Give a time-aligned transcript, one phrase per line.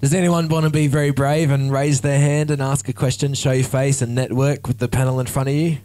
[0.00, 3.34] Does anyone want to be very brave and raise their hand and ask a question,
[3.34, 5.76] show your face, and network with the panel in front of you?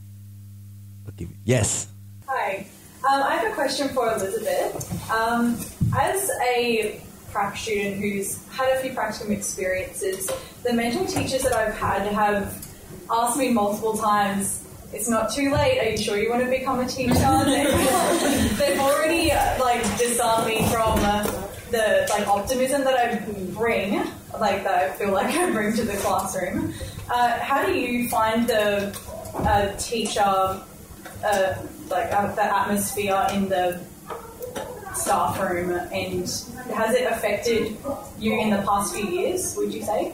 [1.43, 1.87] Yes.
[2.25, 2.65] Hi.
[3.09, 5.11] Um, I have a question for Elizabeth.
[5.11, 5.59] Um,
[5.97, 7.01] as a
[7.31, 10.31] prac student who's had a few practicum experiences,
[10.63, 12.65] the mentor teachers that I've had have
[13.11, 16.79] asked me multiple times, it's not too late, are you sure you want to become
[16.79, 17.13] a teacher?
[18.55, 20.54] They've already uh, like disarmed me from
[21.75, 23.07] the like optimism that I
[23.53, 23.91] bring,
[24.39, 26.73] like that I feel like I bring to the classroom.
[27.09, 28.97] Uh, how do you find the
[29.35, 31.55] uh, teacher, uh,
[31.89, 33.81] like uh, the atmosphere in the
[34.93, 36.21] staff room, and
[36.73, 37.75] has it affected
[38.19, 39.55] you in the past few years?
[39.57, 40.13] Would you say?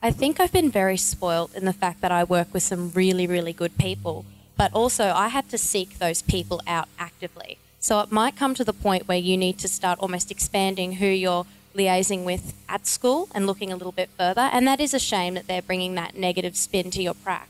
[0.00, 3.26] I think I've been very spoilt in the fact that I work with some really,
[3.26, 4.24] really good people,
[4.56, 7.58] but also I had to seek those people out actively.
[7.80, 11.06] So it might come to the point where you need to start almost expanding who
[11.06, 14.48] you're liaising with at school and looking a little bit further.
[14.52, 17.48] And that is a shame that they're bringing that negative spin to your prac.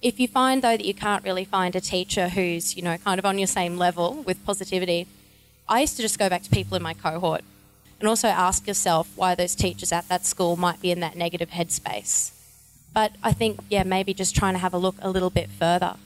[0.00, 3.18] If you find though that you can't really find a teacher who's, you know, kind
[3.18, 5.06] of on your same level with positivity,
[5.68, 7.42] I used to just go back to people in my cohort
[7.98, 11.50] and also ask yourself why those teachers at that school might be in that negative
[11.50, 12.30] headspace.
[12.94, 15.96] But I think, yeah, maybe just trying to have a look a little bit further.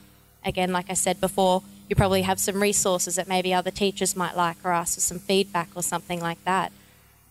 [0.44, 4.36] Again, like I said before, you probably have some resources that maybe other teachers might
[4.36, 6.70] like or ask for some feedback or something like that.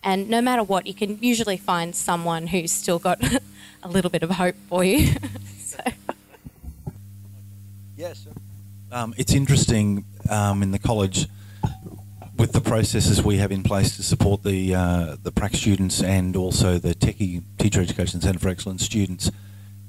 [0.04, 3.24] And no matter what, you can usually find someone who's still got
[3.84, 5.16] a little bit of hope for you.
[7.96, 8.26] Yes.
[8.94, 11.28] Um, it's interesting um, in the college
[12.38, 16.38] with the processes we have in place to support the uh, the prac students and
[16.38, 19.30] also the Techie Teacher Education Centre for Excellence students,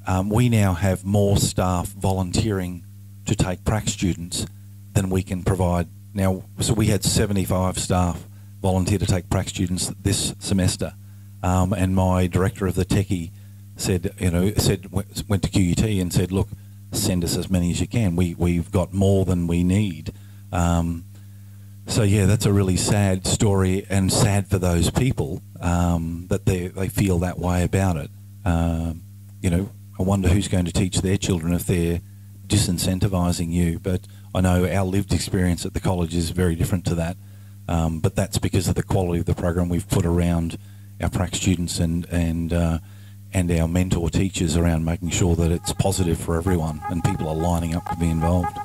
[0.09, 2.85] um, we now have more staff volunteering
[3.27, 4.45] to take prac students
[4.93, 5.89] than we can provide.
[6.15, 8.25] Now, so we had 75 staff
[8.61, 10.95] volunteer to take prac students this semester,
[11.43, 13.31] um, and my director of the Techie
[13.77, 16.49] said, you know, said went to QUT and said, look,
[16.93, 18.17] send us as many as you can.
[18.17, 20.13] We we've got more than we need.
[20.53, 21.05] Um,
[21.87, 26.69] so yeah, that's a really sad story, and sad for those people um, that they
[26.69, 28.11] they feel that way about it.
[28.45, 29.03] Um,
[29.41, 32.01] you know, I wonder who's going to teach their children if they're
[32.47, 33.79] disincentivising you.
[33.79, 34.03] But
[34.35, 37.17] I know our lived experience at the college is very different to that.
[37.69, 40.59] Um, but that's because of the quality of the program we've put around
[41.01, 42.79] our prac students and and uh,
[43.33, 47.35] and our mentor teachers around making sure that it's positive for everyone and people are
[47.35, 48.57] lining up to be involved.